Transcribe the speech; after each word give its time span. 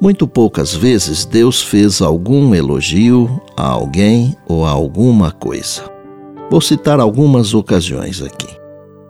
Muito 0.00 0.28
poucas 0.28 0.72
vezes 0.72 1.24
Deus 1.24 1.60
fez 1.60 2.00
algum 2.00 2.54
elogio 2.54 3.40
a 3.56 3.66
alguém 3.66 4.36
ou 4.46 4.64
a 4.64 4.70
alguma 4.70 5.32
coisa. 5.32 5.82
Vou 6.48 6.60
citar 6.60 7.00
algumas 7.00 7.52
ocasiões 7.52 8.22
aqui. 8.22 8.48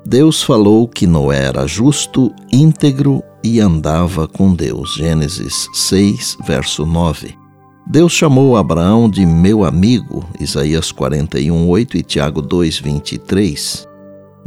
Deus 0.06 0.42
falou 0.42 0.88
que 0.88 1.06
Noé 1.06 1.44
era 1.44 1.66
justo, 1.66 2.34
íntegro 2.50 3.22
e 3.44 3.60
andava 3.60 4.26
com 4.26 4.54
Deus. 4.54 4.94
Gênesis 4.94 5.68
6, 5.74 6.38
verso 6.46 6.86
9. 6.86 7.36
Deus 7.86 8.12
chamou 8.12 8.56
Abraão 8.56 9.08
de 9.08 9.26
meu 9.26 9.64
amigo, 9.64 10.24
Isaías 10.40 10.90
41, 10.90 11.68
8 11.68 11.98
e 11.98 12.02
Tiago 12.02 12.40
2, 12.40 12.78
23. 12.78 13.87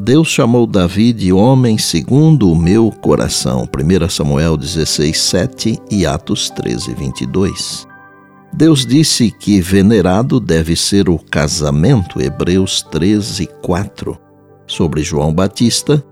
Deus 0.03 0.29
chamou 0.29 0.65
Davi 0.65 1.13
de 1.13 1.31
homem 1.31 1.77
segundo 1.77 2.51
o 2.51 2.55
meu 2.55 2.89
coração. 2.89 3.69
1 3.69 4.09
Samuel 4.09 4.57
16, 4.57 5.15
7 5.15 5.79
e 5.91 6.07
Atos 6.07 6.49
13, 6.49 6.95
22. 6.95 7.87
Deus 8.51 8.83
disse 8.83 9.29
que 9.29 9.61
venerado 9.61 10.39
deve 10.39 10.75
ser 10.75 11.07
o 11.07 11.19
casamento. 11.19 12.19
Hebreus 12.19 12.81
13, 12.89 13.47
4. 13.61 14.17
Sobre 14.65 15.03
João 15.03 15.31
Batista, 15.31 16.03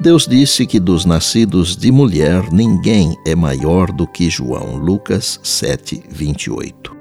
Deus 0.00 0.26
disse 0.26 0.66
que 0.66 0.80
dos 0.80 1.04
nascidos 1.04 1.76
de 1.76 1.92
mulher 1.92 2.50
ninguém 2.50 3.14
é 3.24 3.36
maior 3.36 3.92
do 3.92 4.08
que 4.08 4.28
João. 4.28 4.74
Lucas 4.76 5.38
7, 5.44 6.02
28. 6.10 6.96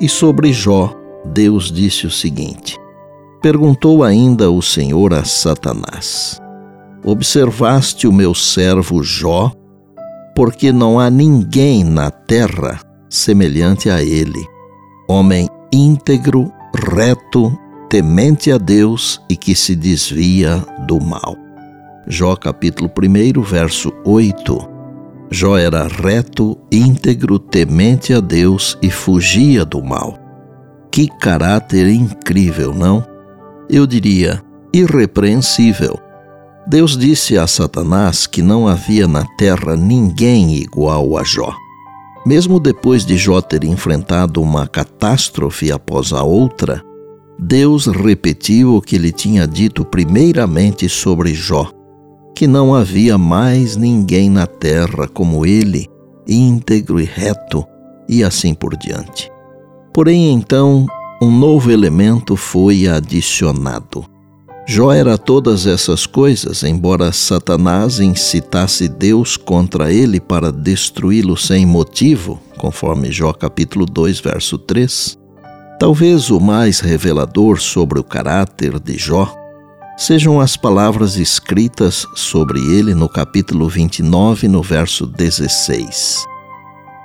E 0.00 0.08
sobre 0.08 0.50
Jó, 0.50 0.96
Deus 1.26 1.70
disse 1.70 2.06
o 2.06 2.10
seguinte: 2.10 2.78
Perguntou 3.42 4.04
ainda 4.04 4.50
o 4.50 4.60
Senhor 4.60 5.14
a 5.14 5.24
Satanás: 5.24 6.38
Observaste 7.02 8.06
o 8.06 8.12
meu 8.12 8.34
servo 8.34 9.02
Jó? 9.02 9.50
Porque 10.36 10.70
não 10.70 11.00
há 11.00 11.08
ninguém 11.08 11.82
na 11.82 12.10
terra 12.10 12.80
semelhante 13.08 13.88
a 13.88 14.02
ele, 14.02 14.46
homem 15.08 15.48
íntegro, 15.72 16.52
reto, 16.92 17.56
temente 17.88 18.52
a 18.52 18.58
Deus 18.58 19.20
e 19.28 19.36
que 19.36 19.54
se 19.54 19.74
desvia 19.74 20.62
do 20.86 21.00
mal. 21.00 21.34
Jó 22.06 22.36
capítulo 22.36 22.90
1, 22.90 23.40
verso 23.40 23.90
8. 24.04 24.68
Jó 25.30 25.56
era 25.56 25.88
reto, 25.88 26.58
íntegro, 26.70 27.38
temente 27.38 28.12
a 28.12 28.20
Deus 28.20 28.76
e 28.82 28.90
fugia 28.90 29.64
do 29.64 29.82
mal. 29.82 30.18
Que 30.90 31.06
caráter 31.06 31.88
incrível, 31.88 32.74
não? 32.74 33.09
Eu 33.70 33.86
diria, 33.86 34.42
irrepreensível. 34.72 35.98
Deus 36.66 36.96
disse 36.96 37.38
a 37.38 37.46
Satanás 37.46 38.26
que 38.26 38.42
não 38.42 38.68
havia 38.68 39.06
na 39.06 39.24
terra 39.36 39.76
ninguém 39.76 40.56
igual 40.56 41.16
a 41.16 41.24
Jó. 41.24 41.54
Mesmo 42.26 42.60
depois 42.60 43.06
de 43.06 43.16
Jó 43.16 43.40
ter 43.40 43.64
enfrentado 43.64 44.42
uma 44.42 44.66
catástrofe 44.66 45.72
após 45.72 46.12
a 46.12 46.22
outra, 46.22 46.82
Deus 47.38 47.86
repetiu 47.86 48.74
o 48.74 48.82
que 48.82 48.96
ele 48.96 49.10
tinha 49.10 49.46
dito 49.46 49.84
primeiramente 49.84 50.88
sobre 50.88 51.32
Jó, 51.32 51.70
que 52.36 52.46
não 52.46 52.74
havia 52.74 53.16
mais 53.16 53.76
ninguém 53.76 54.28
na 54.28 54.46
terra 54.46 55.08
como 55.08 55.46
ele, 55.46 55.88
íntegro 56.28 57.00
e 57.00 57.04
reto, 57.04 57.64
e 58.06 58.22
assim 58.22 58.52
por 58.52 58.76
diante. 58.76 59.30
Porém, 59.94 60.30
então, 60.32 60.86
um 61.20 61.30
novo 61.30 61.70
elemento 61.70 62.34
foi 62.34 62.88
adicionado. 62.88 64.06
Jó 64.66 64.90
era 64.90 65.18
todas 65.18 65.66
essas 65.66 66.06
coisas, 66.06 66.62
embora 66.62 67.12
Satanás 67.12 68.00
incitasse 68.00 68.88
Deus 68.88 69.36
contra 69.36 69.92
ele 69.92 70.18
para 70.18 70.50
destruí-lo 70.50 71.36
sem 71.36 71.66
motivo, 71.66 72.40
conforme 72.56 73.12
Jó 73.12 73.32
capítulo 73.34 73.84
2, 73.84 74.20
verso 74.20 74.56
3. 74.56 75.18
Talvez 75.78 76.30
o 76.30 76.40
mais 76.40 76.80
revelador 76.80 77.60
sobre 77.60 77.98
o 77.98 78.04
caráter 78.04 78.78
de 78.78 78.96
Jó 78.96 79.34
sejam 79.98 80.40
as 80.40 80.56
palavras 80.56 81.16
escritas 81.16 82.06
sobre 82.14 82.58
ele 82.58 82.94
no 82.94 83.08
capítulo 83.08 83.68
29, 83.68 84.48
no 84.48 84.62
verso 84.62 85.04
16. 85.04 86.24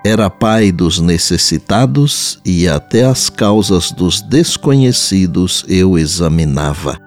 Era 0.06 0.30
pai 0.30 0.72
dos 0.72 1.00
necessitados 1.00 2.40
e 2.46 2.68
até 2.68 3.06
as 3.06 3.28
causas 3.28 3.92
dos 3.92 4.22
desconhecidos 4.22 5.66
eu 5.68 5.98
examinava. 5.98 7.00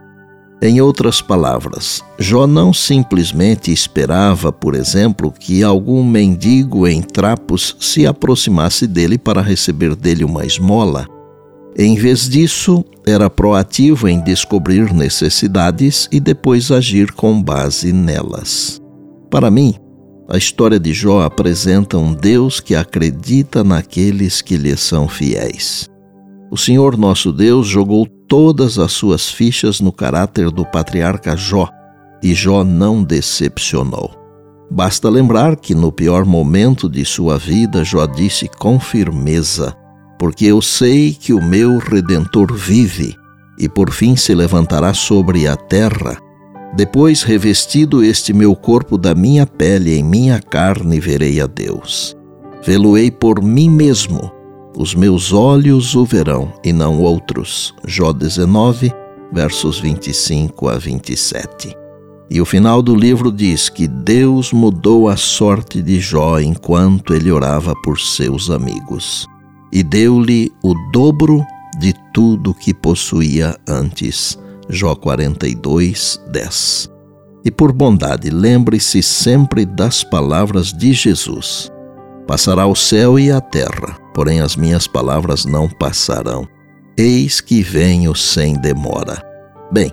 Em 0.60 0.80
outras 0.80 1.22
palavras, 1.22 2.02
Jó 2.18 2.44
não 2.44 2.72
simplesmente 2.72 3.70
esperava, 3.70 4.50
por 4.50 4.74
exemplo, 4.74 5.30
que 5.30 5.62
algum 5.62 6.02
mendigo 6.02 6.88
em 6.88 7.00
trapos 7.00 7.76
se 7.78 8.04
aproximasse 8.04 8.84
dele 8.84 9.16
para 9.16 9.42
receber 9.42 9.94
dele 9.94 10.24
uma 10.24 10.44
esmola. 10.44 11.06
Em 11.76 11.94
vez 11.94 12.28
disso, 12.28 12.84
era 13.06 13.30
proativo 13.30 14.08
em 14.08 14.20
descobrir 14.20 14.92
necessidades 14.92 16.08
e 16.10 16.18
depois 16.18 16.72
agir 16.72 17.12
com 17.12 17.40
base 17.40 17.92
nelas. 17.92 18.82
Para 19.30 19.52
mim, 19.52 19.76
a 20.28 20.36
história 20.36 20.78
de 20.78 20.92
Jó 20.92 21.22
apresenta 21.22 21.96
um 21.96 22.12
Deus 22.12 22.60
que 22.60 22.74
acredita 22.74 23.64
naqueles 23.64 24.42
que 24.42 24.58
lhe 24.58 24.76
são 24.76 25.08
fiéis. 25.08 25.88
O 26.50 26.56
Senhor 26.56 26.98
nosso 26.98 27.32
Deus 27.32 27.66
jogou 27.66 28.06
todas 28.06 28.78
as 28.78 28.92
suas 28.92 29.30
fichas 29.30 29.80
no 29.80 29.90
caráter 29.90 30.50
do 30.50 30.66
patriarca 30.66 31.34
Jó, 31.34 31.66
e 32.22 32.34
Jó 32.34 32.62
não 32.62 33.02
decepcionou. 33.02 34.10
Basta 34.70 35.08
lembrar 35.08 35.56
que 35.56 35.74
no 35.74 35.90
pior 35.90 36.26
momento 36.26 36.90
de 36.90 37.06
sua 37.06 37.38
vida, 37.38 37.82
Jó 37.82 38.04
disse 38.04 38.48
com 38.48 38.78
firmeza: 38.78 39.74
Porque 40.18 40.44
eu 40.44 40.60
sei 40.60 41.14
que 41.14 41.32
o 41.32 41.42
meu 41.42 41.78
redentor 41.78 42.52
vive, 42.52 43.16
e 43.58 43.66
por 43.66 43.90
fim 43.90 44.14
se 44.14 44.34
levantará 44.34 44.92
sobre 44.92 45.48
a 45.48 45.56
terra 45.56 46.27
depois, 46.74 47.22
revestido 47.22 48.04
este 48.04 48.32
meu 48.32 48.54
corpo 48.54 48.98
da 48.98 49.14
minha 49.14 49.46
pele, 49.46 49.96
em 49.96 50.04
minha 50.04 50.40
carne 50.40 51.00
verei 51.00 51.40
a 51.40 51.46
Deus. 51.46 52.16
Vê-lo-ei 52.64 53.10
por 53.10 53.42
mim 53.42 53.70
mesmo. 53.70 54.30
Os 54.76 54.94
meus 54.94 55.32
olhos 55.32 55.94
o 55.96 56.04
verão, 56.04 56.52
e 56.62 56.72
não 56.72 57.00
outros. 57.00 57.74
Jó 57.86 58.12
19, 58.12 58.92
versos 59.32 59.80
25 59.80 60.68
a 60.68 60.78
27. 60.78 61.74
E 62.30 62.40
o 62.40 62.44
final 62.44 62.82
do 62.82 62.94
livro 62.94 63.32
diz 63.32 63.70
que 63.70 63.88
Deus 63.88 64.52
mudou 64.52 65.08
a 65.08 65.16
sorte 65.16 65.80
de 65.80 65.98
Jó 65.98 66.38
enquanto 66.38 67.14
ele 67.14 67.32
orava 67.32 67.74
por 67.82 67.98
seus 67.98 68.50
amigos, 68.50 69.26
e 69.72 69.82
deu-lhe 69.82 70.52
o 70.62 70.74
dobro 70.92 71.42
de 71.80 71.94
tudo 72.12 72.52
que 72.52 72.74
possuía 72.74 73.56
antes 73.66 74.38
Jó 74.70 74.94
42, 74.94 76.20
10. 76.30 76.90
E 77.44 77.50
por 77.50 77.72
bondade, 77.72 78.28
lembre-se 78.28 79.02
sempre 79.02 79.64
das 79.64 80.04
palavras 80.04 80.72
de 80.72 80.92
Jesus: 80.92 81.72
Passará 82.26 82.66
o 82.66 82.74
céu 82.74 83.18
e 83.18 83.30
a 83.30 83.40
terra, 83.40 83.98
porém 84.12 84.40
as 84.40 84.56
minhas 84.56 84.86
palavras 84.86 85.46
não 85.46 85.68
passarão. 85.68 86.46
Eis 86.98 87.40
que 87.40 87.62
venho 87.62 88.14
sem 88.14 88.54
demora. 88.54 89.22
Bem, 89.72 89.90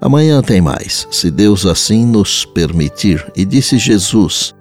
amanhã 0.00 0.40
tem 0.40 0.60
mais, 0.60 1.06
se 1.10 1.30
Deus 1.30 1.66
assim 1.66 2.06
nos 2.06 2.46
permitir. 2.46 3.30
E 3.36 3.44
disse 3.44 3.76
Jesus: 3.76 4.54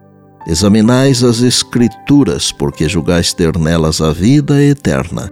Examinais 0.46 1.24
as 1.24 1.42
Escrituras, 1.42 2.52
porque 2.52 2.90
julgais 2.90 3.34
ter 3.34 3.58
nelas 3.58 4.02
a 4.02 4.12
vida 4.12 4.62
eterna 4.62 5.32